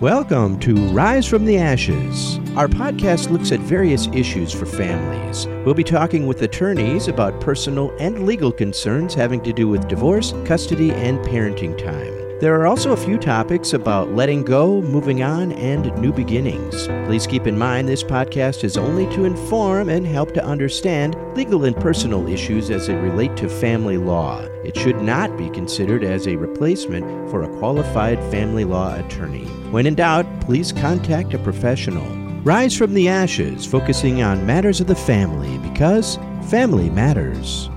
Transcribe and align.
Welcome 0.00 0.58
to 0.60 0.88
Rise 0.88 1.26
from 1.26 1.44
the 1.44 1.58
Ashes. 1.58 2.38
Our 2.56 2.68
podcast 2.68 3.28
looks 3.28 3.52
at 3.52 3.60
various 3.60 4.06
issues 4.14 4.50
for 4.50 4.64
families. 4.64 5.46
We'll 5.66 5.74
be 5.74 5.84
talking 5.84 6.26
with 6.26 6.40
attorneys 6.40 7.06
about 7.06 7.38
personal 7.38 7.94
and 8.00 8.24
legal 8.24 8.50
concerns 8.50 9.12
having 9.12 9.42
to 9.42 9.52
do 9.52 9.68
with 9.68 9.88
divorce, 9.88 10.32
custody, 10.46 10.90
and 10.90 11.18
parenting 11.18 11.76
time. 11.76 12.29
There 12.40 12.58
are 12.58 12.66
also 12.66 12.92
a 12.92 12.96
few 12.96 13.18
topics 13.18 13.74
about 13.74 14.14
letting 14.14 14.44
go, 14.44 14.80
moving 14.80 15.22
on, 15.22 15.52
and 15.52 15.94
new 16.00 16.10
beginnings. 16.10 16.86
Please 17.06 17.26
keep 17.26 17.46
in 17.46 17.58
mind 17.58 17.86
this 17.86 18.02
podcast 18.02 18.64
is 18.64 18.78
only 18.78 19.04
to 19.14 19.26
inform 19.26 19.90
and 19.90 20.06
help 20.06 20.32
to 20.32 20.42
understand 20.42 21.16
legal 21.36 21.66
and 21.66 21.76
personal 21.76 22.26
issues 22.28 22.70
as 22.70 22.86
they 22.86 22.94
relate 22.94 23.36
to 23.36 23.50
family 23.50 23.98
law. 23.98 24.40
It 24.64 24.74
should 24.74 25.02
not 25.02 25.36
be 25.36 25.50
considered 25.50 26.02
as 26.02 26.26
a 26.26 26.36
replacement 26.36 27.30
for 27.30 27.42
a 27.42 27.58
qualified 27.58 28.18
family 28.30 28.64
law 28.64 28.98
attorney. 28.98 29.44
When 29.70 29.84
in 29.84 29.94
doubt, 29.94 30.24
please 30.40 30.72
contact 30.72 31.34
a 31.34 31.38
professional. 31.38 32.08
Rise 32.40 32.74
from 32.74 32.94
the 32.94 33.06
ashes, 33.06 33.66
focusing 33.66 34.22
on 34.22 34.46
matters 34.46 34.80
of 34.80 34.86
the 34.86 34.94
family 34.94 35.58
because 35.58 36.18
family 36.48 36.88
matters. 36.88 37.68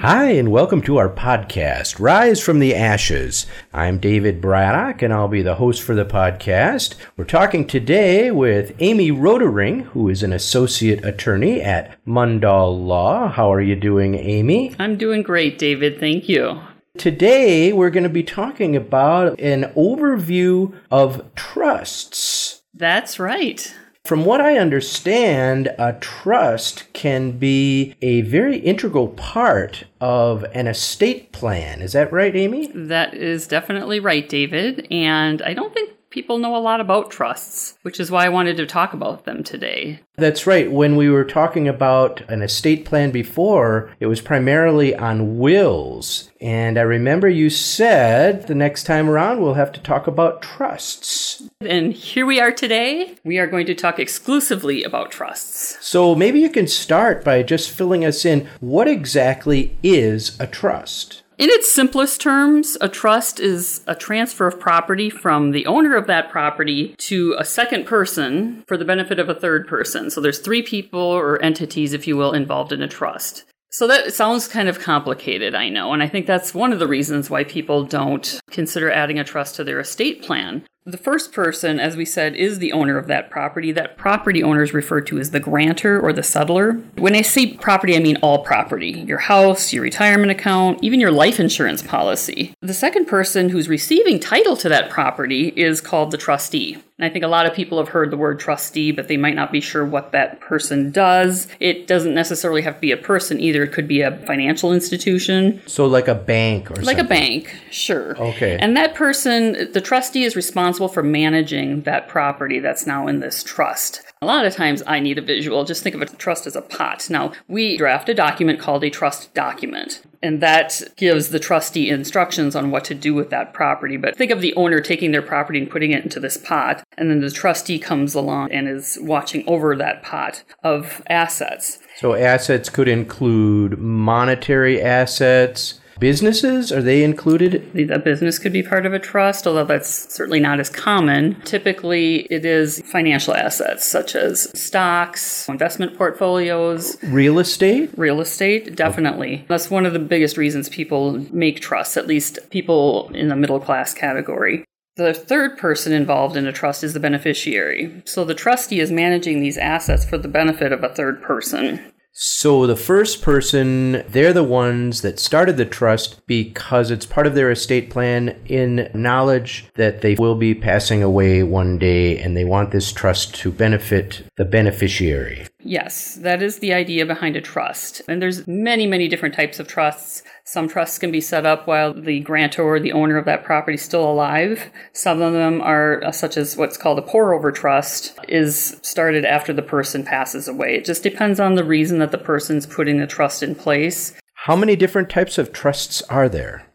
Hi, 0.00 0.30
and 0.30 0.50
welcome 0.50 0.80
to 0.84 0.96
our 0.96 1.10
podcast, 1.10 2.00
Rise 2.00 2.40
from 2.40 2.58
the 2.58 2.74
Ashes. 2.74 3.44
I'm 3.70 3.98
David 3.98 4.40
Braddock, 4.40 5.02
and 5.02 5.12
I'll 5.12 5.28
be 5.28 5.42
the 5.42 5.56
host 5.56 5.82
for 5.82 5.94
the 5.94 6.06
podcast. 6.06 6.94
We're 7.18 7.26
talking 7.26 7.66
today 7.66 8.30
with 8.30 8.74
Amy 8.78 9.10
Rotering, 9.10 9.82
who 9.88 10.08
is 10.08 10.22
an 10.22 10.32
associate 10.32 11.04
attorney 11.04 11.60
at 11.60 12.02
Mundahl 12.06 12.82
Law. 12.82 13.28
How 13.28 13.52
are 13.52 13.60
you 13.60 13.76
doing, 13.76 14.14
Amy? 14.14 14.74
I'm 14.78 14.96
doing 14.96 15.22
great, 15.22 15.58
David. 15.58 16.00
Thank 16.00 16.30
you. 16.30 16.62
Today, 16.96 17.70
we're 17.70 17.90
going 17.90 18.04
to 18.04 18.08
be 18.08 18.22
talking 18.22 18.74
about 18.74 19.38
an 19.38 19.64
overview 19.76 20.74
of 20.90 21.22
trusts. 21.34 22.62
That's 22.72 23.18
right. 23.18 23.76
From 24.04 24.24
what 24.24 24.40
I 24.40 24.58
understand, 24.58 25.68
a 25.78 25.92
trust 26.00 26.92
can 26.92 27.32
be 27.32 27.94
a 28.02 28.22
very 28.22 28.56
integral 28.58 29.08
part 29.08 29.84
of 30.00 30.44
an 30.52 30.66
estate 30.66 31.30
plan. 31.32 31.80
Is 31.80 31.92
that 31.92 32.12
right, 32.12 32.34
Amy? 32.34 32.68
That 32.74 33.14
is 33.14 33.46
definitely 33.46 34.00
right, 34.00 34.28
David. 34.28 34.88
And 34.90 35.42
I 35.42 35.54
don't 35.54 35.72
think 35.72 35.92
people 36.10 36.38
know 36.38 36.56
a 36.56 36.58
lot 36.58 36.80
about 36.80 37.10
trusts, 37.10 37.78
which 37.82 38.00
is 38.00 38.10
why 38.10 38.26
I 38.26 38.30
wanted 38.30 38.56
to 38.58 38.66
talk 38.66 38.92
about 38.92 39.24
them 39.24 39.42
today. 39.42 40.00
That's 40.16 40.46
right. 40.46 40.70
When 40.70 40.96
we 40.96 41.08
were 41.08 41.24
talking 41.24 41.66
about 41.66 42.20
an 42.28 42.42
estate 42.42 42.84
plan 42.84 43.10
before, 43.10 43.90
it 44.00 44.06
was 44.06 44.20
primarily 44.20 44.94
on 44.94 45.38
wills. 45.38 46.30
And 46.40 46.78
I 46.78 46.82
remember 46.82 47.28
you 47.28 47.48
said 47.48 48.46
the 48.46 48.54
next 48.54 48.84
time 48.84 49.08
around 49.08 49.40
we'll 49.40 49.54
have 49.54 49.72
to 49.72 49.80
talk 49.80 50.06
about 50.06 50.42
trusts. 50.42 51.42
And 51.60 51.92
here 51.92 52.26
we 52.26 52.40
are 52.40 52.52
today. 52.52 53.16
We 53.24 53.38
are 53.38 53.46
going 53.46 53.66
to 53.66 53.74
talk 53.74 53.98
exclusively 53.98 54.82
about 54.82 55.10
trusts. 55.10 55.78
So 55.80 56.14
maybe 56.14 56.40
you 56.40 56.50
can 56.50 56.66
start 56.66 57.24
by 57.24 57.42
just 57.42 57.70
filling 57.70 58.04
us 58.04 58.24
in. 58.24 58.48
What 58.60 58.88
exactly 58.88 59.76
is 59.82 60.38
a 60.40 60.46
trust? 60.46 61.22
In 61.40 61.48
its 61.48 61.72
simplest 61.72 62.20
terms, 62.20 62.76
a 62.82 62.88
trust 62.90 63.40
is 63.40 63.80
a 63.86 63.94
transfer 63.94 64.46
of 64.46 64.60
property 64.60 65.08
from 65.08 65.52
the 65.52 65.64
owner 65.64 65.96
of 65.96 66.06
that 66.06 66.28
property 66.30 66.94
to 66.98 67.34
a 67.38 67.46
second 67.46 67.86
person 67.86 68.62
for 68.68 68.76
the 68.76 68.84
benefit 68.84 69.18
of 69.18 69.30
a 69.30 69.34
third 69.34 69.66
person. 69.66 70.10
So 70.10 70.20
there's 70.20 70.40
three 70.40 70.60
people 70.60 71.00
or 71.00 71.42
entities, 71.42 71.94
if 71.94 72.06
you 72.06 72.18
will, 72.18 72.34
involved 72.34 72.72
in 72.72 72.82
a 72.82 72.88
trust. 72.88 73.44
So 73.70 73.86
that 73.86 74.12
sounds 74.12 74.48
kind 74.48 74.68
of 74.68 74.80
complicated, 74.80 75.54
I 75.54 75.70
know, 75.70 75.94
and 75.94 76.02
I 76.02 76.08
think 76.08 76.26
that's 76.26 76.52
one 76.52 76.74
of 76.74 76.78
the 76.78 76.86
reasons 76.86 77.30
why 77.30 77.44
people 77.44 77.84
don't 77.84 78.38
consider 78.50 78.90
adding 78.90 79.18
a 79.18 79.24
trust 79.24 79.54
to 79.54 79.64
their 79.64 79.80
estate 79.80 80.22
plan. 80.22 80.66
The 80.86 80.96
first 80.96 81.32
person, 81.32 81.78
as 81.78 81.94
we 81.94 82.06
said, 82.06 82.34
is 82.34 82.58
the 82.58 82.72
owner 82.72 82.96
of 82.96 83.06
that 83.06 83.30
property. 83.30 83.70
That 83.70 83.98
property 83.98 84.42
owner 84.42 84.62
is 84.62 84.72
referred 84.72 85.06
to 85.08 85.18
as 85.18 85.30
the 85.30 85.38
grantor 85.38 86.00
or 86.00 86.12
the 86.12 86.22
settlor. 86.22 86.82
When 86.98 87.14
I 87.14 87.20
say 87.20 87.54
property, 87.54 87.94
I 87.94 88.00
mean 88.00 88.16
all 88.22 88.42
property 88.42 88.90
your 89.06 89.18
house, 89.18 89.74
your 89.74 89.82
retirement 89.82 90.30
account, 90.30 90.78
even 90.82 90.98
your 90.98 91.10
life 91.10 91.38
insurance 91.38 91.82
policy. 91.82 92.54
The 92.62 92.72
second 92.72 93.06
person 93.06 93.50
who's 93.50 93.68
receiving 93.68 94.18
title 94.18 94.56
to 94.56 94.70
that 94.70 94.88
property 94.88 95.48
is 95.54 95.82
called 95.82 96.12
the 96.12 96.18
trustee. 96.18 96.78
And 97.00 97.06
I 97.06 97.08
think 97.08 97.24
a 97.24 97.28
lot 97.28 97.46
of 97.46 97.54
people 97.54 97.78
have 97.78 97.88
heard 97.88 98.10
the 98.10 98.18
word 98.18 98.38
trustee, 98.38 98.92
but 98.92 99.08
they 99.08 99.16
might 99.16 99.34
not 99.34 99.50
be 99.50 99.62
sure 99.62 99.86
what 99.86 100.12
that 100.12 100.38
person 100.40 100.90
does. 100.90 101.48
It 101.58 101.86
doesn't 101.86 102.12
necessarily 102.12 102.60
have 102.60 102.74
to 102.74 102.80
be 102.82 102.92
a 102.92 102.98
person 102.98 103.40
either, 103.40 103.62
it 103.62 103.72
could 103.72 103.88
be 103.88 104.02
a 104.02 104.18
financial 104.26 104.70
institution. 104.70 105.62
So, 105.66 105.86
like 105.86 106.08
a 106.08 106.14
bank 106.14 106.70
or 106.70 106.74
like 106.74 106.98
something. 106.98 107.06
a 107.06 107.08
bank, 107.08 107.56
sure. 107.70 108.18
Okay. 108.18 108.58
And 108.60 108.76
that 108.76 108.94
person, 108.94 109.72
the 109.72 109.80
trustee 109.80 110.24
is 110.24 110.36
responsible 110.36 110.88
for 110.88 111.02
managing 111.02 111.84
that 111.84 112.06
property 112.06 112.58
that's 112.58 112.86
now 112.86 113.06
in 113.06 113.20
this 113.20 113.42
trust. 113.42 114.02
A 114.22 114.26
lot 114.26 114.44
of 114.44 114.54
times 114.54 114.82
I 114.86 115.00
need 115.00 115.16
a 115.16 115.22
visual. 115.22 115.64
Just 115.64 115.82
think 115.82 115.94
of 115.94 116.02
a 116.02 116.06
trust 116.06 116.46
as 116.46 116.54
a 116.54 116.60
pot. 116.60 117.08
Now, 117.08 117.32
we 117.48 117.78
draft 117.78 118.06
a 118.10 118.12
document 118.12 118.60
called 118.60 118.84
a 118.84 118.90
trust 118.90 119.32
document, 119.32 120.02
and 120.22 120.42
that 120.42 120.82
gives 120.98 121.30
the 121.30 121.38
trustee 121.38 121.88
instructions 121.88 122.54
on 122.54 122.70
what 122.70 122.84
to 122.84 122.94
do 122.94 123.14
with 123.14 123.30
that 123.30 123.54
property. 123.54 123.96
But 123.96 124.18
think 124.18 124.30
of 124.30 124.42
the 124.42 124.52
owner 124.56 124.80
taking 124.80 125.12
their 125.12 125.22
property 125.22 125.58
and 125.58 125.70
putting 125.70 125.92
it 125.92 126.04
into 126.04 126.20
this 126.20 126.36
pot, 126.36 126.84
and 126.98 127.10
then 127.10 127.22
the 127.22 127.30
trustee 127.30 127.78
comes 127.78 128.14
along 128.14 128.52
and 128.52 128.68
is 128.68 128.98
watching 129.00 129.42
over 129.48 129.74
that 129.76 130.02
pot 130.02 130.44
of 130.62 131.02
assets. 131.08 131.78
So, 131.96 132.12
assets 132.12 132.68
could 132.68 132.88
include 132.88 133.78
monetary 133.78 134.82
assets. 134.82 135.79
Businesses, 136.00 136.72
are 136.72 136.80
they 136.80 137.04
included? 137.04 137.90
A 137.90 137.98
business 137.98 138.38
could 138.38 138.54
be 138.54 138.62
part 138.62 138.86
of 138.86 138.94
a 138.94 138.98
trust, 138.98 139.46
although 139.46 139.66
that's 139.66 140.12
certainly 140.12 140.40
not 140.40 140.58
as 140.58 140.70
common. 140.70 141.38
Typically, 141.42 142.20
it 142.30 142.46
is 142.46 142.80
financial 142.86 143.34
assets 143.34 143.86
such 143.86 144.16
as 144.16 144.50
stocks, 144.58 145.46
investment 145.46 145.98
portfolios, 145.98 146.96
Real 147.04 147.38
estate? 147.38 147.90
real 147.96 148.22
estate, 148.22 148.74
definitely. 148.74 149.44
That's 149.48 149.70
one 149.70 149.84
of 149.84 149.92
the 149.92 149.98
biggest 149.98 150.38
reasons 150.38 150.70
people 150.70 151.18
make 151.32 151.60
trusts, 151.60 151.98
at 151.98 152.06
least 152.06 152.38
people 152.48 153.10
in 153.14 153.28
the 153.28 153.36
middle 153.36 153.60
class 153.60 153.92
category. 153.92 154.64
The 154.96 155.12
third 155.12 155.58
person 155.58 155.92
involved 155.92 156.34
in 156.36 156.46
a 156.46 156.52
trust 156.52 156.82
is 156.82 156.94
the 156.94 157.00
beneficiary. 157.00 158.02
So 158.06 158.24
the 158.24 158.34
trustee 158.34 158.80
is 158.80 158.90
managing 158.90 159.40
these 159.40 159.58
assets 159.58 160.04
for 160.06 160.16
the 160.16 160.28
benefit 160.28 160.72
of 160.72 160.82
a 160.82 160.88
third 160.88 161.20
person. 161.22 161.92
So, 162.12 162.66
the 162.66 162.76
first 162.76 163.22
person, 163.22 164.04
they're 164.08 164.32
the 164.32 164.44
ones 164.44 165.02
that 165.02 165.20
started 165.20 165.56
the 165.56 165.64
trust 165.64 166.20
because 166.26 166.90
it's 166.90 167.06
part 167.06 167.26
of 167.26 167.34
their 167.34 167.50
estate 167.50 167.88
plan 167.88 168.36
in 168.46 168.90
knowledge 168.92 169.70
that 169.76 170.00
they 170.00 170.16
will 170.16 170.34
be 170.34 170.54
passing 170.54 171.02
away 171.02 171.42
one 171.42 171.78
day 171.78 172.18
and 172.18 172.36
they 172.36 172.44
want 172.44 172.72
this 172.72 172.92
trust 172.92 173.34
to 173.36 173.52
benefit 173.52 174.24
the 174.40 174.44
beneficiary. 174.46 175.46
Yes, 175.62 176.14
that 176.14 176.42
is 176.42 176.60
the 176.60 176.72
idea 176.72 177.04
behind 177.04 177.36
a 177.36 177.42
trust. 177.42 178.00
And 178.08 178.22
there's 178.22 178.48
many, 178.48 178.86
many 178.86 179.06
different 179.06 179.34
types 179.34 179.60
of 179.60 179.68
trusts. 179.68 180.22
Some 180.44 180.66
trusts 180.66 180.98
can 180.98 181.10
be 181.10 181.20
set 181.20 181.44
up 181.44 181.66
while 181.66 181.92
the 181.92 182.20
grantor 182.20 182.62
or 182.62 182.80
the 182.80 182.92
owner 182.92 183.18
of 183.18 183.26
that 183.26 183.44
property 183.44 183.74
is 183.74 183.82
still 183.82 184.10
alive. 184.10 184.70
Some 184.94 185.20
of 185.20 185.34
them 185.34 185.60
are 185.60 186.02
uh, 186.02 186.10
such 186.10 186.38
as 186.38 186.56
what's 186.56 186.78
called 186.78 186.98
a 186.98 187.02
pour 187.02 187.34
over 187.34 187.52
trust 187.52 188.18
is 188.28 188.80
started 188.80 189.26
after 189.26 189.52
the 189.52 189.60
person 189.60 190.04
passes 190.04 190.48
away. 190.48 190.74
It 190.74 190.86
just 190.86 191.02
depends 191.02 191.38
on 191.38 191.54
the 191.54 191.62
reason 191.62 191.98
that 191.98 192.10
the 192.10 192.16
person's 192.16 192.64
putting 192.64 192.98
the 192.98 193.06
trust 193.06 193.42
in 193.42 193.54
place. 193.54 194.14
How 194.46 194.56
many 194.56 194.74
different 194.74 195.10
types 195.10 195.36
of 195.36 195.52
trusts 195.52 196.00
are 196.08 196.30
there? 196.30 196.66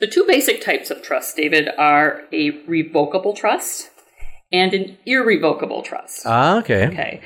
The 0.00 0.08
two 0.08 0.24
basic 0.26 0.60
types 0.60 0.90
of 0.90 1.02
trust, 1.02 1.36
David, 1.36 1.68
are 1.78 2.22
a 2.32 2.50
revocable 2.66 3.32
trust 3.32 3.91
and 4.52 4.74
an 4.74 4.98
irrevocable 5.06 5.82
trust. 5.82 6.22
Ah, 6.26 6.58
okay. 6.58 6.86
Okay. 6.86 7.20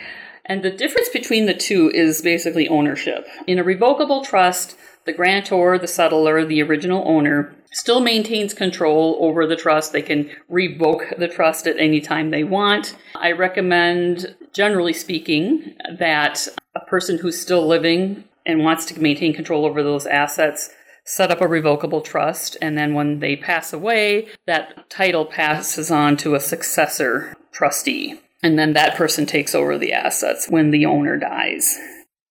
And 0.45 0.63
the 0.63 0.71
difference 0.71 1.09
between 1.09 1.47
the 1.47 1.55
two 1.55 1.91
is 1.93 2.23
basically 2.23 2.69
ownership. 2.69 3.27
In 3.47 3.59
a 3.59 3.65
revocable 3.65 4.25
trust, 4.25 4.77
the 5.05 5.13
grantor, 5.13 5.79
the 5.79 5.87
settlor, 5.87 6.47
the 6.47 6.63
original 6.63 7.03
owner, 7.07 7.55
still 7.73 8.01
maintains 8.01 8.55
control 8.55 9.19
over 9.21 9.47
the 9.47 9.57
trust. 9.57 9.93
They 9.93 10.03
can 10.03 10.31
revoke 10.49 11.13
the 11.19 11.29
trust 11.29 11.67
at 11.67 11.79
any 11.79 12.01
time 12.01 12.31
they 12.31 12.45
want. 12.45 12.97
I 13.17 13.33
recommend, 13.33 14.37
generally 14.53 14.93
speaking, 14.93 15.77
that 15.99 16.47
a 16.77 16.81
person 16.81 17.19
who's 17.19 17.41
still 17.41 17.67
living 17.67 18.25
and 18.45 18.63
wants 18.63 18.85
to 18.87 19.01
maintain 19.01 19.35
control 19.35 19.67
over 19.67 19.83
those 19.83 20.07
assets 20.07 20.71
set 21.07 21.31
up 21.31 21.41
a 21.41 21.49
revocable 21.49 22.01
trust, 22.03 22.57
and 22.61 22.77
then 22.77 22.93
when 22.93 23.21
they 23.21 23.37
pass 23.37 23.73
away, 23.73 24.29
that 24.47 24.91
title 24.91 25.25
passes 25.25 25.91
on 25.91 26.17
to 26.19 26.35
a 26.35 26.41
successor 26.41 27.35
trustee. 27.53 28.21
And 28.43 28.59
then 28.59 28.75
that 28.75 28.97
person 28.97 29.25
takes 29.25 29.55
over 29.55 29.79
the 29.79 29.93
assets 29.93 30.49
when 30.49 30.71
the 30.71 30.85
owner 30.85 31.17
dies. 31.17 31.79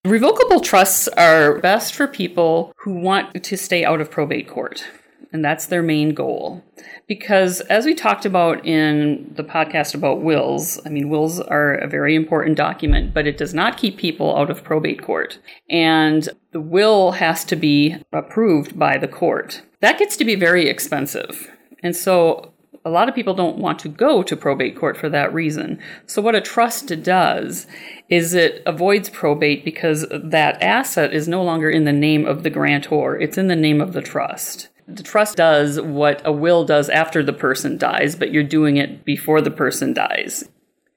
Revocable 0.05 0.59
trusts 0.59 1.07
are 1.07 1.57
best 1.59 1.95
for 1.95 2.07
people 2.07 2.71
who 2.77 2.93
want 2.93 3.43
to 3.43 3.57
stay 3.57 3.83
out 3.83 4.01
of 4.01 4.11
probate 4.11 4.47
court. 4.47 4.85
And 5.31 5.43
that's 5.43 5.65
their 5.65 5.83
main 5.83 6.13
goal. 6.13 6.63
Because 7.07 7.61
as 7.61 7.85
we 7.85 7.93
talked 7.93 8.25
about 8.25 8.65
in 8.65 9.33
the 9.35 9.43
podcast 9.43 9.93
about 9.93 10.21
wills, 10.21 10.79
I 10.85 10.89
mean, 10.89 11.09
wills 11.09 11.39
are 11.39 11.75
a 11.75 11.87
very 11.87 12.15
important 12.15 12.57
document, 12.57 13.13
but 13.13 13.27
it 13.27 13.37
does 13.37 13.53
not 13.53 13.77
keep 13.77 13.97
people 13.97 14.35
out 14.37 14.49
of 14.49 14.63
probate 14.63 15.01
court. 15.01 15.39
And 15.69 16.29
the 16.51 16.61
will 16.61 17.13
has 17.13 17.43
to 17.45 17.55
be 17.55 17.97
approved 18.13 18.77
by 18.79 18.97
the 18.97 19.07
court. 19.07 19.61
That 19.81 19.99
gets 19.99 20.17
to 20.17 20.25
be 20.25 20.35
very 20.35 20.67
expensive. 20.67 21.51
And 21.83 21.95
so 21.95 22.53
a 22.85 22.89
lot 22.89 23.09
of 23.09 23.15
people 23.15 23.33
don't 23.33 23.57
want 23.57 23.79
to 23.79 23.89
go 23.89 24.21
to 24.21 24.37
probate 24.37 24.77
court 24.77 24.95
for 24.95 25.09
that 25.09 25.33
reason. 25.33 25.79
So 26.05 26.21
what 26.21 26.35
a 26.35 26.41
trust 26.41 27.03
does 27.03 27.65
is 28.09 28.35
it 28.35 28.61
avoids 28.67 29.09
probate 29.09 29.65
because 29.65 30.05
that 30.11 30.61
asset 30.61 31.11
is 31.11 31.27
no 31.27 31.43
longer 31.43 31.69
in 31.69 31.85
the 31.85 31.91
name 31.91 32.25
of 32.25 32.43
the 32.43 32.51
grantor. 32.51 33.19
It's 33.19 33.39
in 33.39 33.47
the 33.47 33.55
name 33.55 33.81
of 33.81 33.93
the 33.93 34.03
trust. 34.03 34.69
The 34.87 35.03
trust 35.03 35.37
does 35.37 35.81
what 35.81 36.21
a 36.25 36.31
will 36.31 36.63
does 36.63 36.89
after 36.89 37.23
the 37.23 37.33
person 37.33 37.77
dies, 37.77 38.15
but 38.15 38.31
you're 38.31 38.43
doing 38.43 38.77
it 38.77 39.03
before 39.03 39.41
the 39.41 39.51
person 39.51 39.93
dies. 39.93 40.43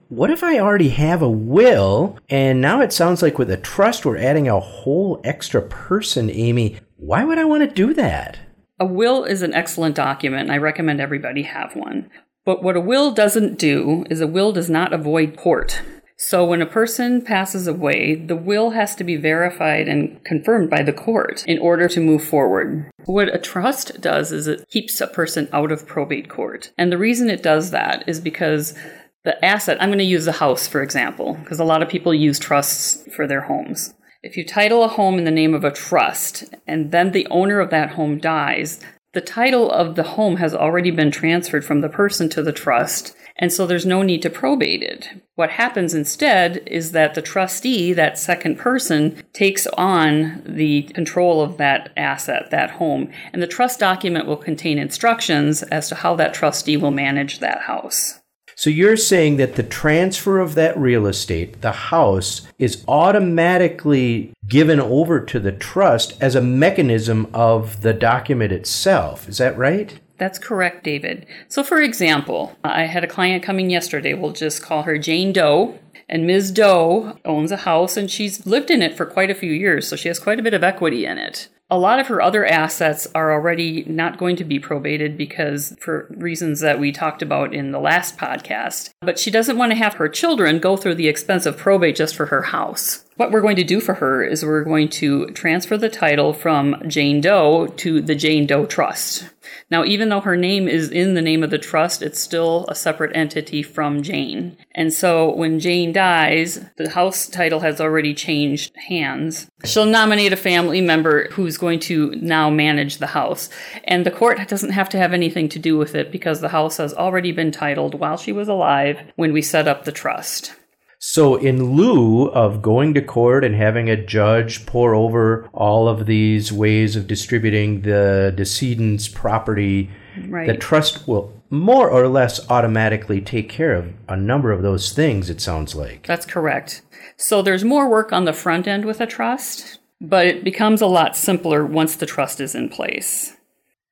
What 0.09 0.31
if 0.31 0.43
I 0.43 0.59
already 0.59 0.89
have 0.91 1.21
a 1.21 1.29
will 1.29 2.19
and 2.31 2.61
now 2.61 2.81
it 2.81 2.93
sounds 2.93 3.23
like 3.23 3.39
with 3.39 3.51
a 3.51 3.57
trust 3.59 4.07
we're 4.07 4.17
adding 4.17 4.49
a 4.49 4.61
whole 4.61 5.21
extra 5.25 5.61
person, 5.61 6.31
Amy? 6.31 6.79
Why 6.97 7.25
would 7.25 7.39
I 7.39 7.45
want 7.45 7.69
to 7.69 7.75
do 7.75 7.93
that? 7.95 8.39
A 8.81 8.87
will 8.87 9.25
is 9.25 9.43
an 9.43 9.53
excellent 9.55 9.97
document, 9.97 10.51
I 10.51 10.57
recommend 10.57 11.01
everybody 11.01 11.43
have 11.43 11.75
one. 11.75 12.11
But 12.45 12.63
what 12.63 12.77
a 12.77 12.81
will 12.81 13.13
doesn't 13.13 13.59
do 13.59 14.07
is 14.09 14.21
a 14.23 14.27
will 14.27 14.53
does 14.53 14.71
not 14.71 14.95
avoid 14.95 15.37
court. 15.37 15.83
So 16.21 16.45
when 16.45 16.61
a 16.61 16.67
person 16.67 17.23
passes 17.23 17.69
away, 17.69 18.17
the 18.17 18.35
will 18.35 18.71
has 18.71 18.97
to 18.97 19.05
be 19.05 19.15
verified 19.15 19.87
and 19.87 20.23
confirmed 20.25 20.69
by 20.69 20.83
the 20.83 20.93
court 20.93 21.45
in 21.47 21.61
order 21.61 21.87
to 21.89 22.01
move 22.01 22.25
forward. 22.25 22.91
What 23.05 23.33
a 23.33 23.39
trust 23.39 24.01
does 24.01 24.33
is 24.33 24.49
it 24.49 24.69
keeps 24.69 25.01
a 25.01 25.07
person 25.07 25.49
out 25.53 25.71
of 25.71 25.87
probate 25.87 26.29
court. 26.29 26.73
And 26.77 26.91
the 26.91 26.99
reason 26.99 27.31
it 27.31 27.43
does 27.43 27.71
that 27.71 28.03
is 28.09 28.21
because 28.21 28.77
the 29.23 29.43
asset, 29.45 29.81
I'm 29.81 29.91
going 29.91 29.99
to 29.99 30.05
use 30.05 30.25
the 30.25 30.33
house 30.33 30.67
for 30.67 30.83
example, 30.83 31.35
because 31.35 31.61
a 31.61 31.65
lot 31.65 31.83
of 31.83 31.89
people 31.89 32.13
use 32.13 32.41
trusts 32.41 33.07
for 33.15 33.29
their 33.29 33.43
homes. 33.43 33.95
If 34.21 34.37
you 34.37 34.45
title 34.45 34.83
a 34.83 34.89
home 34.89 35.19
in 35.19 35.25
the 35.25 35.31
name 35.31 35.55
of 35.55 35.63
a 35.63 35.71
trust 35.71 36.53
and 36.67 36.91
then 36.91 37.13
the 37.13 37.29
owner 37.31 37.61
of 37.61 37.71
that 37.71 37.91
home 37.91 38.19
dies, 38.19 38.81
the 39.15 39.21
title 39.21 39.71
of 39.71 39.95
the 39.95 40.03
home 40.03 40.37
has 40.37 40.55
already 40.55 40.91
been 40.91 41.11
transferred 41.11 41.65
from 41.65 41.81
the 41.81 41.89
person 41.89 42.29
to 42.29 42.43
the 42.43 42.53
trust, 42.53 43.17
and 43.37 43.53
so 43.53 43.67
there's 43.67 43.87
no 43.87 44.03
need 44.03 44.21
to 44.23 44.31
probate 44.31 44.83
it. 44.83 45.09
What 45.35 45.51
happens 45.51 45.95
instead 45.95 46.63
is 46.67 46.93
that 46.93 47.15
the 47.15 47.23
trustee, 47.23 47.93
that 47.93 48.19
second 48.19 48.59
person, 48.59 49.23
takes 49.33 49.67
on 49.69 50.43
the 50.45 50.83
control 50.83 51.41
of 51.41 51.57
that 51.57 51.91
asset, 51.97 52.51
that 52.51 52.73
home, 52.73 53.11
and 53.33 53.41
the 53.41 53.47
trust 53.47 53.81
document 53.81 54.27
will 54.27 54.37
contain 54.37 54.79
instructions 54.79 55.63
as 55.63 55.89
to 55.89 55.95
how 55.95 56.15
that 56.17 56.35
trustee 56.35 56.77
will 56.77 56.91
manage 56.91 57.39
that 57.39 57.63
house. 57.63 58.21
So 58.59 58.71
you're 58.71 58.97
saying 58.97 59.37
that 59.37 59.55
the 59.55 59.63
transfer 59.63 60.41
of 60.41 60.57
that 60.57 60.77
real 60.77 61.07
estate, 61.07 61.61
the 61.61 61.71
house, 61.71 62.43
is 62.59 62.85
automatically 62.89 64.33
given 64.49 64.81
over 64.81 65.21
to 65.21 65.39
the 65.39 65.53
trust 65.53 66.21
as 66.21 66.35
a 66.35 66.41
mechanism 66.41 67.29
of 67.33 67.83
the 67.83 67.93
document 67.93 68.51
itself. 68.51 69.29
Is 69.29 69.39
that 69.39 69.57
right? 69.57 70.01
That's 70.17 70.41
correct, 70.41 70.83
David. 70.83 71.25
So, 71.47 71.63
for 71.63 71.81
example, 71.81 72.59
I 72.65 72.87
had 72.87 73.05
a 73.05 73.07
client 73.07 73.45
coming 73.45 73.71
yesterday. 73.71 74.15
We'll 74.15 74.33
just 74.33 74.61
call 74.61 74.83
her 74.83 74.99
Jane 74.99 75.33
Doe. 75.33 75.79
And 76.09 76.27
Ms. 76.27 76.51
Doe 76.51 77.17
owns 77.25 77.53
a 77.53 77.59
house 77.59 77.97
and 77.97 78.11
she's 78.11 78.45
lived 78.45 78.73
in 78.73 78.83
it 78.83 78.97
for 78.97 79.07
quite 79.07 79.31
a 79.31 79.37
few 79.37 79.53
years, 79.53 79.87
so 79.87 79.95
she 79.95 80.09
has 80.09 80.19
quite 80.19 80.41
a 80.41 80.43
bit 80.43 80.55
of 80.55 80.65
equity 80.65 81.07
in 81.07 81.17
it. 81.17 81.49
A 81.71 81.79
lot 81.79 82.01
of 82.01 82.07
her 82.07 82.23
other 82.23 82.47
assets 82.47 83.07
are 83.15 83.31
already 83.31 83.85
not 83.85 84.17
going 84.17 84.37
to 84.37 84.45
be 84.45 84.59
probated 84.59 85.19
because 85.19 85.77
for 85.79 86.07
reasons 86.17 86.61
that 86.61 86.81
we 86.81 86.93
talked 86.93 87.21
about 87.21 87.53
in 87.53 87.73
the 87.73 87.79
last 87.79 88.17
podcast. 88.17 88.91
But 89.03 89.19
she 89.19 89.31
doesn't 89.31 89.59
want 89.59 89.73
to 89.73 89.77
have 89.79 89.95
her 89.95 90.09
children 90.09 90.61
go 90.61 90.79
through 90.79 90.95
the 90.95 91.09
expense 91.09 91.45
of 91.45 91.59
probate 91.59 91.97
just 91.97 92.17
for 92.17 92.27
her 92.27 92.41
house. 92.41 93.05
What 93.19 93.33
we're 93.33 93.41
going 93.41 93.57
to 93.57 93.65
do 93.65 93.81
for 93.81 93.95
her 93.95 94.23
is 94.23 94.45
we're 94.45 94.63
going 94.63 94.91
to 94.91 95.27
transfer 95.31 95.77
the 95.77 95.89
title 95.89 96.33
from 96.33 96.81
Jane 96.87 97.21
Doe 97.21 97.67
to 97.67 98.01
the 98.01 98.15
Jane 98.15 98.47
Doe 98.47 98.65
Trust. 98.65 99.29
Now, 99.73 99.85
even 99.85 100.09
though 100.09 100.21
her 100.21 100.37
name 100.37 100.69
is 100.69 100.89
in 100.89 101.15
the 101.15 101.21
name 101.21 101.43
of 101.43 101.51
the 101.51 101.59
trust, 101.59 102.01
it's 102.01 102.21
still 102.21 102.65
a 102.69 102.77
separate 102.77 103.17
entity 103.17 103.61
from 103.65 104.05
Jane. 104.05 104.57
And 104.73 104.93
so 104.93 105.35
when 105.35 105.59
Jane 105.59 105.93
dies, 105.93 106.65
the 106.77 106.91
house 106.91 107.27
title 107.27 107.59
has 107.59 107.81
already 107.81 108.15
changed 108.15 108.71
hands. 108.77 109.51
She'll 109.65 109.85
nominate 109.85 110.33
a 110.33 110.37
family 110.37 110.81
member 110.81 111.29
who's 111.33 111.59
going 111.59 111.81
to 111.81 112.13
now 112.23 112.51
manage 112.51 112.99
the 112.99 113.09
house. 113.09 113.51
And 113.83 114.07
the 114.07 114.13
court 114.13 114.47
doesn't 114.47 114.71
have 114.71 114.91
to 114.91 114.99
have 114.99 115.13
anything 115.13 115.49
to 115.49 115.59
do 115.59 115.77
with 115.77 115.97
it 115.97 116.13
because 116.13 116.41
the 116.41 116.51
house 116.51 116.77
has 116.77 116.95
already 116.95 117.33
been 117.33 117.51
titled 117.51 117.99
while 117.99 118.17
she 118.17 118.31
was 118.31 118.47
alive 118.47 119.01
when 119.17 119.33
we 119.33 119.43
set 119.43 119.67
up 119.67 119.87
the 119.87 119.91
trust. 119.91 120.55
So, 121.01 121.37
in 121.37 121.77
lieu 121.77 122.27
of 122.31 122.61
going 122.61 122.93
to 122.95 123.01
court 123.01 123.45
and 123.45 123.55
having 123.55 123.89
a 123.89 123.97
judge 123.97 124.67
pour 124.67 124.97
over 124.97 125.49
all 125.53 125.87
of 125.87 126.07
these 126.07 126.53
ways 126.53 126.97
of 126.97 127.07
distributing 127.07 127.83
the 127.83 128.35
decedent's 128.37 129.07
property, 129.07 129.91
right. 130.27 130.49
the 130.49 130.57
trust 130.57 131.07
will 131.07 131.33
more 131.51 131.89
or 131.89 132.09
less 132.09 132.51
automatically 132.51 133.21
take 133.21 133.49
care 133.49 133.75
of 133.75 133.95
a 134.09 134.17
number 134.17 134.51
of 134.51 134.63
those 134.63 134.93
things, 134.93 135.31
it 135.31 135.41
sounds 135.41 135.77
like. 135.77 136.05
That's 136.05 136.27
correct. 136.27 136.83
So, 137.17 137.43
there's 137.43 137.65
more 137.65 137.89
work 137.89 138.13
on 138.13 138.25
the 138.25 138.33
front 138.33 138.67
end 138.67 138.85
with 138.85 139.01
a 139.01 139.07
trust, 139.07 139.79
but 140.01 140.27
it 140.27 140.43
becomes 140.43 140.81
a 140.81 140.87
lot 140.87 141.17
simpler 141.17 141.65
once 141.65 141.95
the 141.95 142.07
trust 142.07 142.41
is 142.41 142.57
in 142.57 142.71
place. 142.71 143.37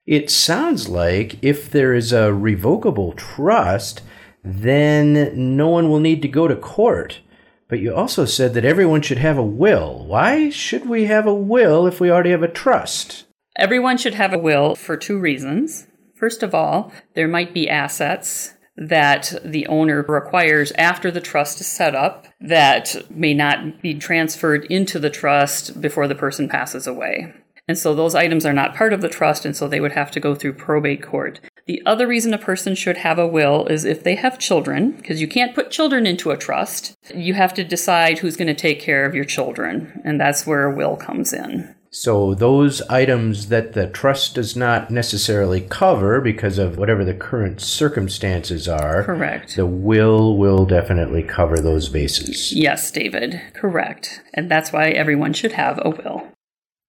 It 0.07 0.29
sounds 0.29 0.89
like 0.89 1.37
if 1.41 1.71
there 1.71 1.95
is 1.95 2.13
a 2.13 2.35
revocable 2.35 3.13
trust, 3.13 4.03
then 4.47 5.57
no 5.57 5.69
one 5.69 5.91
will 5.91 5.99
need 5.99 6.23
to 6.23 6.29
go 6.29 6.47
to 6.47 6.55
court. 6.55 7.21
But 7.69 7.81
you 7.81 7.93
also 7.93 8.25
said 8.25 8.55
that 8.55 8.65
everyone 8.65 9.03
should 9.03 9.19
have 9.19 9.37
a 9.37 9.43
will. 9.43 10.07
Why 10.07 10.51
should 10.51 10.89
we 10.89 11.07
have 11.07 11.27
a 11.27 11.35
will 11.35 11.87
if 11.89 12.01
we 12.01 12.11
already 12.11 12.31
have 12.31 12.45
a 12.45 12.49
trust? 12.49 13.25
Everyone 13.59 13.99
should 13.99 14.15
have 14.15 14.33
a 14.33 14.39
will 14.39 14.77
for 14.77 14.97
two 14.97 15.19
reasons. 15.19 15.89
First 16.15 16.45
of 16.45 16.55
all, 16.55 16.93
there 17.15 17.27
might 17.27 17.53
be 17.53 17.69
assets 17.69 18.55
that 18.77 19.35
the 19.45 19.67
owner 19.67 20.05
requires 20.07 20.71
after 20.73 21.11
the 21.11 21.21
trust 21.21 21.61
is 21.61 21.67
set 21.67 21.97
up 21.97 22.27
that 22.41 22.95
may 23.11 23.35
not 23.35 23.83
be 23.83 23.95
transferred 23.95 24.65
into 24.67 24.99
the 25.01 25.11
trust 25.11 25.81
before 25.81 26.07
the 26.07 26.15
person 26.15 26.49
passes 26.49 26.87
away. 26.87 27.33
And 27.67 27.77
so 27.77 27.95
those 27.95 28.15
items 28.15 28.47
are 28.47 28.53
not 28.53 28.77
part 28.77 28.93
of 28.93 29.01
the 29.01 29.09
trust, 29.09 29.45
and 29.45 29.57
so 29.57 29.67
they 29.67 29.81
would 29.81 29.93
have 29.93 30.11
to 30.13 30.21
go 30.21 30.35
through 30.35 30.53
probate 30.53 31.03
court. 31.03 31.41
The 31.67 31.83
other 31.85 32.07
reason 32.07 32.33
a 32.33 32.39
person 32.39 32.77
should 32.77 32.99
have 32.99 33.19
a 33.19 33.27
will 33.27 33.67
is 33.67 33.85
if 33.85 34.05
they 34.05 34.15
have 34.15 34.39
children, 34.39 34.93
because 34.93 35.21
you 35.21 35.27
can't 35.27 35.55
put 35.55 35.73
children 35.73 36.07
into 36.07 36.31
a 36.31 36.37
trust. 36.37 36.97
You 37.13 37.35
have 37.35 37.55
to 37.55 37.65
decide 37.65 38.19
who's 38.19 38.37
going 38.37 38.47
to 38.47 38.55
take 38.55 38.81
care 38.81 39.05
of 39.05 39.17
your 39.17 39.25
children, 39.25 40.01
and 40.05 40.21
that's 40.21 40.47
where 40.47 40.65
a 40.65 40.75
will 40.75 40.97
comes 40.97 41.33
in. 41.33 41.75
So, 41.91 42.35
those 42.35 42.83
items 42.83 43.49
that 43.49 43.73
the 43.73 43.87
trust 43.87 44.35
does 44.35 44.55
not 44.55 44.91
necessarily 44.91 45.63
cover 45.63 46.21
because 46.21 46.59
of 46.59 46.77
whatever 46.77 47.05
the 47.05 47.15
current 47.15 47.61
circumstances 47.61 48.69
are. 48.69 49.03
Correct. 49.03 49.57
The 49.57 49.67
will 49.67 50.37
will 50.37 50.67
definitely 50.67 51.23
cover 51.23 51.59
those 51.59 51.89
bases. 51.89 52.53
Yes, 52.53 52.91
David. 52.91 53.41
Correct. 53.55 54.21
And 54.35 54.51
that's 54.51 54.73
why 54.73 54.91
everyone 54.91 55.33
should 55.33 55.53
have 55.53 55.81
a 55.83 55.91
will. 55.91 56.29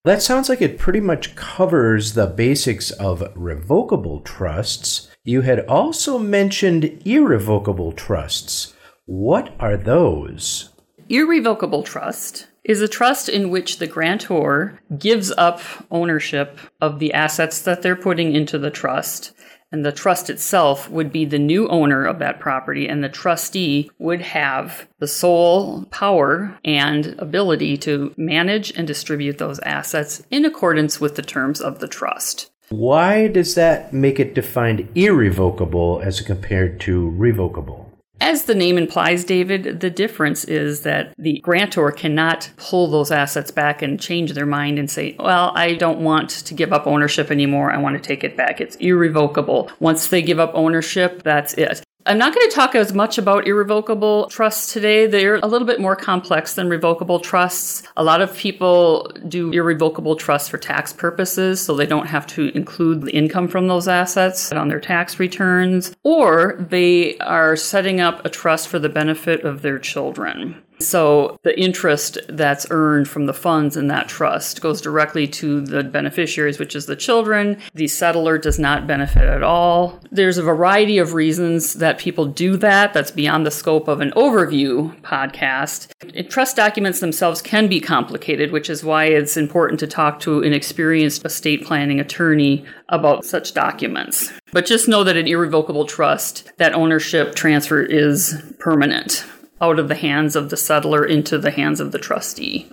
That 0.07 0.21
sounds 0.21 0.47
like 0.47 0.61
it 0.61 0.77
pretty 0.77 1.01
much 1.01 1.35
covers 1.35 2.13
the 2.13 2.27
basics 2.27 2.91
of 2.91 3.29
revocable 3.35 4.21
trusts. 4.21 5.09
You 5.25 5.41
had 5.41 5.65
also 5.65 6.17
mentioned 6.17 7.01
irrevocable 7.03 7.91
trusts. 7.91 8.73
What 9.05 9.53
are 9.59 9.75
those? 9.75 10.69
Irrevocable 11.09 11.83
trust 11.83 12.47
is 12.63 12.79
a 12.79 12.87
trust 12.87 13.27
in 13.27 13.49
which 13.49 13.79
the 13.79 13.87
grantor 13.87 14.79
gives 14.97 15.33
up 15.33 15.59
ownership 15.91 16.57
of 16.79 16.99
the 16.99 17.11
assets 17.11 17.59
that 17.63 17.81
they're 17.81 17.97
putting 17.97 18.33
into 18.33 18.57
the 18.57 18.71
trust 18.71 19.33
and 19.71 19.85
the 19.85 19.91
trust 19.91 20.29
itself 20.29 20.89
would 20.89 21.11
be 21.11 21.25
the 21.25 21.39
new 21.39 21.67
owner 21.67 22.05
of 22.05 22.19
that 22.19 22.39
property, 22.39 22.87
and 22.87 23.03
the 23.03 23.09
trustee 23.09 23.89
would 23.99 24.21
have 24.21 24.87
the 24.99 25.07
sole 25.07 25.85
power 25.85 26.57
and 26.63 27.15
ability 27.19 27.77
to 27.77 28.13
manage 28.17 28.71
and 28.77 28.87
distribute 28.87 29.37
those 29.37 29.59
assets 29.59 30.23
in 30.31 30.45
accordance 30.45 31.01
with 31.01 31.15
the 31.15 31.21
terms 31.21 31.61
of 31.61 31.79
the 31.79 31.87
trust. 31.87 32.51
Why 32.69 33.27
does 33.27 33.55
that 33.55 33.93
make 33.93 34.19
it 34.19 34.35
defined 34.35 34.89
irrevocable 34.93 36.01
as 36.03 36.19
compared 36.19 36.81
to 36.81 37.09
revocable? 37.11 37.86
As 38.19 38.45
the 38.45 38.55
name 38.55 38.77
implies, 38.77 39.23
David, 39.23 39.79
the 39.79 39.89
difference 39.89 40.43
is 40.43 40.81
that 40.81 41.13
the 41.17 41.39
grantor 41.39 41.91
cannot 41.91 42.49
pull 42.57 42.87
those 42.87 43.11
assets 43.11 43.51
back 43.51 43.81
and 43.81 43.99
change 43.99 44.33
their 44.33 44.45
mind 44.45 44.79
and 44.79 44.89
say, 44.89 45.15
well, 45.19 45.51
I 45.55 45.75
don't 45.75 45.99
want 45.99 46.29
to 46.31 46.53
give 46.53 46.73
up 46.73 46.87
ownership 46.87 47.29
anymore. 47.29 47.71
I 47.71 47.77
want 47.77 47.95
to 47.95 48.05
take 48.05 48.23
it 48.23 48.35
back. 48.35 48.59
It's 48.59 48.75
irrevocable. 48.77 49.71
Once 49.79 50.07
they 50.07 50.21
give 50.21 50.39
up 50.39 50.51
ownership, 50.53 51.23
that's 51.23 51.53
it. 51.53 51.83
I'm 52.07 52.17
not 52.17 52.33
going 52.33 52.49
to 52.49 52.55
talk 52.55 52.73
as 52.73 52.93
much 52.93 53.17
about 53.17 53.47
irrevocable 53.47 54.29
trusts 54.29 54.71
today. 54.71 55.07
They're 55.07 55.35
a 55.43 55.45
little 55.45 55.67
bit 55.67 55.81
more 55.81 55.97
complex 55.97 56.53
than 56.53 56.69
revocable 56.69 57.19
trusts. 57.19 57.83
A 57.97 58.03
lot 58.03 58.21
of 58.21 58.33
people 58.33 59.11
do 59.27 59.51
irrevocable 59.51 60.15
trusts 60.15 60.47
for 60.47 60.57
tax 60.57 60.93
purposes, 60.93 61.59
so 61.59 61.75
they 61.75 61.85
don't 61.85 62.07
have 62.07 62.25
to 62.27 62.47
include 62.55 63.01
the 63.01 63.11
income 63.11 63.49
from 63.49 63.67
those 63.67 63.89
assets 63.89 64.53
on 64.53 64.69
their 64.69 64.79
tax 64.79 65.19
returns, 65.19 65.93
or 66.03 66.55
they 66.57 67.17
are 67.17 67.57
setting 67.57 67.99
up 67.99 68.25
a 68.25 68.29
trust 68.29 68.69
for 68.69 68.79
the 68.79 68.87
benefit 68.87 69.43
of 69.43 69.61
their 69.61 69.77
children. 69.77 70.63
So 70.79 71.39
the 71.43 71.59
interest 71.59 72.17
that's 72.29 72.67
earned 72.69 73.07
from 73.07 73.25
the 73.25 73.33
funds 73.33 73.75
in 73.77 73.87
that 73.87 74.07
trust 74.07 74.61
goes 74.61 74.81
directly 74.81 75.27
to 75.27 75.61
the 75.61 75.83
beneficiaries, 75.83 76.59
which 76.59 76.75
is 76.75 76.85
the 76.85 76.95
children. 76.95 77.59
The 77.73 77.85
settlor 77.85 78.41
does 78.41 78.59
not 78.59 78.87
benefit 78.87 79.23
at 79.23 79.43
all. 79.43 79.99
There's 80.11 80.37
a 80.37 80.43
variety 80.43 80.97
of 80.97 81.13
reasons 81.13 81.73
that 81.73 81.97
people 81.97 82.25
do 82.25 82.57
that. 82.57 82.93
That's 82.93 83.11
beyond 83.11 83.45
the 83.45 83.51
scope 83.51 83.87
of 83.87 84.01
an 84.01 84.11
overview 84.11 84.99
podcast. 85.01 86.29
Trust 86.29 86.55
documents 86.55 86.99
themselves 86.99 87.41
can 87.41 87.67
be 87.67 87.79
complicated, 87.79 88.51
which 88.51 88.69
is 88.69 88.83
why 88.83 89.05
it's 89.05 89.37
important 89.37 89.79
to 89.79 89.87
talk 89.87 90.19
to 90.21 90.43
an 90.43 90.53
experienced 90.53 91.25
estate 91.25 91.65
planning 91.65 91.99
attorney 91.99 92.65
about 92.89 93.25
such 93.25 93.53
documents. 93.53 94.31
But 94.53 94.65
just 94.65 94.87
know 94.87 95.03
that 95.03 95.17
an 95.17 95.27
irrevocable 95.27 95.85
trust, 95.85 96.51
that 96.57 96.73
ownership 96.73 97.35
transfer 97.35 97.81
is 97.81 98.41
permanent 98.59 99.25
out 99.61 99.79
of 99.79 99.87
the 99.87 99.95
hands 99.95 100.35
of 100.35 100.49
the 100.49 100.55
settlor 100.55 101.07
into 101.07 101.37
the 101.37 101.51
hands 101.51 101.79
of 101.79 101.91
the 101.91 101.99
trustee. 101.99 102.69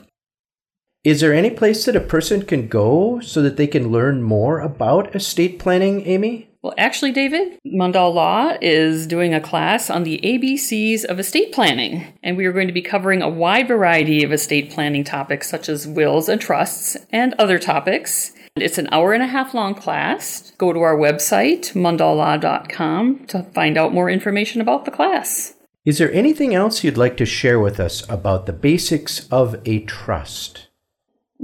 Is 1.04 1.20
there 1.20 1.34
any 1.34 1.50
place 1.50 1.84
that 1.84 1.96
a 1.96 2.00
person 2.00 2.46
can 2.46 2.66
go 2.66 3.20
so 3.20 3.42
that 3.42 3.58
they 3.58 3.66
can 3.66 3.92
learn 3.92 4.22
more 4.22 4.60
about 4.60 5.14
estate 5.14 5.58
planning, 5.58 6.06
Amy? 6.06 6.48
Well, 6.62 6.72
actually, 6.78 7.12
David, 7.12 7.58
Mundahl 7.66 8.14
Law 8.14 8.56
is 8.62 9.06
doing 9.06 9.34
a 9.34 9.40
class 9.40 9.90
on 9.90 10.04
the 10.04 10.18
ABCs 10.24 11.04
of 11.04 11.18
estate 11.18 11.52
planning, 11.52 12.06
and 12.22 12.38
we 12.38 12.46
are 12.46 12.52
going 12.52 12.68
to 12.68 12.72
be 12.72 12.80
covering 12.80 13.20
a 13.20 13.28
wide 13.28 13.68
variety 13.68 14.24
of 14.24 14.32
estate 14.32 14.70
planning 14.70 15.04
topics 15.04 15.50
such 15.50 15.68
as 15.68 15.86
wills 15.86 16.26
and 16.26 16.40
trusts 16.40 16.96
and 17.12 17.34
other 17.34 17.58
topics. 17.58 18.32
It's 18.56 18.78
an 18.78 18.88
hour 18.92 19.12
and 19.12 19.22
a 19.22 19.26
half 19.26 19.52
long 19.52 19.74
class. 19.74 20.52
Go 20.56 20.72
to 20.72 20.80
our 20.80 20.96
website, 20.96 21.74
mundahllaw.com, 21.74 23.26
to 23.26 23.42
find 23.42 23.76
out 23.76 23.92
more 23.92 24.08
information 24.08 24.62
about 24.62 24.86
the 24.86 24.90
class. 24.90 25.53
Is 25.84 25.98
there 25.98 26.12
anything 26.12 26.54
else 26.54 26.82
you'd 26.82 26.96
like 26.96 27.18
to 27.18 27.26
share 27.26 27.60
with 27.60 27.78
us 27.78 28.08
about 28.08 28.46
the 28.46 28.54
basics 28.54 29.28
of 29.28 29.60
a 29.66 29.80
trust? 29.80 30.68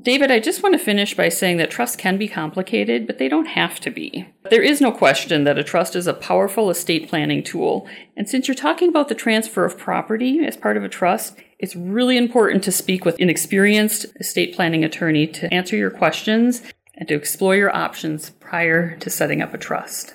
David, 0.00 0.30
I 0.30 0.40
just 0.40 0.62
want 0.62 0.72
to 0.72 0.78
finish 0.78 1.14
by 1.14 1.28
saying 1.28 1.58
that 1.58 1.70
trusts 1.70 1.96
can 1.96 2.16
be 2.16 2.26
complicated, 2.26 3.06
but 3.06 3.18
they 3.18 3.28
don't 3.28 3.48
have 3.48 3.80
to 3.80 3.90
be. 3.90 4.26
There 4.48 4.62
is 4.62 4.80
no 4.80 4.92
question 4.92 5.44
that 5.44 5.58
a 5.58 5.64
trust 5.64 5.94
is 5.94 6.06
a 6.06 6.14
powerful 6.14 6.70
estate 6.70 7.06
planning 7.06 7.42
tool. 7.42 7.86
And 8.16 8.26
since 8.30 8.48
you're 8.48 8.54
talking 8.54 8.88
about 8.88 9.08
the 9.08 9.14
transfer 9.14 9.66
of 9.66 9.76
property 9.76 10.42
as 10.46 10.56
part 10.56 10.78
of 10.78 10.84
a 10.84 10.88
trust, 10.88 11.36
it's 11.58 11.76
really 11.76 12.16
important 12.16 12.64
to 12.64 12.72
speak 12.72 13.04
with 13.04 13.20
an 13.20 13.28
experienced 13.28 14.06
estate 14.18 14.54
planning 14.54 14.84
attorney 14.84 15.26
to 15.26 15.52
answer 15.52 15.76
your 15.76 15.90
questions 15.90 16.62
and 16.94 17.06
to 17.08 17.14
explore 17.14 17.56
your 17.56 17.74
options 17.76 18.30
prior 18.30 18.96
to 18.96 19.10
setting 19.10 19.42
up 19.42 19.52
a 19.52 19.58
trust. 19.58 20.14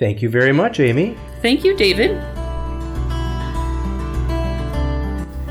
Thank 0.00 0.20
you 0.20 0.28
very 0.28 0.52
much, 0.52 0.80
Amy. 0.80 1.16
Thank 1.42 1.62
you, 1.62 1.76
David. 1.76 2.20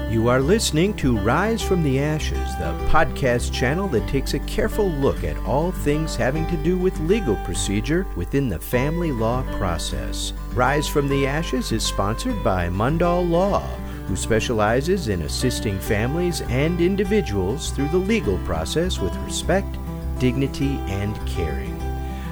You 0.10 0.28
are 0.28 0.42
listening 0.42 0.96
to 0.96 1.20
Rise 1.20 1.62
from 1.62 1.84
the 1.84 2.00
Ashes, 2.00 2.56
the 2.58 2.76
podcast 2.90 3.54
channel 3.54 3.88
that 3.90 4.08
takes 4.08 4.34
a 4.34 4.40
careful 4.40 4.90
look 4.90 5.24
at 5.24 5.38
all 5.46 5.72
things 5.72 6.16
having 6.16 6.48
to 6.48 6.58
do 6.64 6.80
with 6.80 7.00
legal 7.02 7.36
procedure 7.46 8.08
within 8.16 8.50
the 8.50 8.58
family 8.58 9.12
law 9.12 9.44
process. 9.60 10.34
Rise 10.56 10.88
from 10.88 11.10
the 11.10 11.28
Ashes 11.28 11.72
is 11.72 11.84
sponsored 11.84 12.44
by 12.44 12.70
Mundahl 12.70 13.30
Law, 13.30 13.62
who 14.08 14.16
specializes 14.16 15.10
in 15.10 15.22
assisting 15.22 15.78
families 15.78 16.42
and 16.42 16.82
individuals 16.82 17.70
through 17.70 17.90
the 17.90 17.98
legal 17.98 18.40
process 18.40 18.98
with 18.98 19.16
respect, 19.18 19.78
dignity, 20.18 20.80
and 20.88 21.16
caring. 21.28 21.78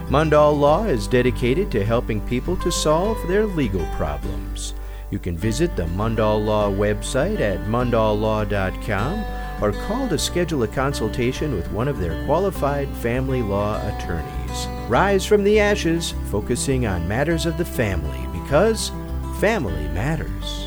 Mundahl 0.10 0.58
Law 0.60 0.86
is 0.86 1.08
dedicated 1.08 1.70
to 1.70 1.86
helping 1.86 2.22
people 2.22 2.58
to 2.58 2.72
solve 2.72 3.20
their 3.28 3.46
legal 3.46 3.86
problems. 3.98 4.74
You 5.10 5.20
can 5.20 5.38
visit 5.38 5.76
the 5.76 5.86
Mundahl 5.86 6.44
Law 6.44 6.70
website 6.70 7.40
at 7.40 7.60
mundahllaw.com 7.62 9.24
or 9.62 9.72
call 9.88 10.08
to 10.10 10.18
schedule 10.18 10.64
a 10.64 10.68
consultation 10.68 11.56
with 11.56 11.72
one 11.72 11.88
of 11.88 12.00
their 12.00 12.26
qualified 12.26 12.90
family 12.98 13.42
law 13.42 13.80
attorneys. 13.88 14.68
Rise 14.90 15.26
from 15.26 15.44
the 15.44 15.60
ashes, 15.60 16.14
focusing 16.30 16.86
on 16.86 17.08
matters 17.08 17.46
of 17.46 17.58
the 17.58 17.66
family 17.66 18.40
because 18.42 18.92
family 19.40 19.88
matters. 19.90 20.67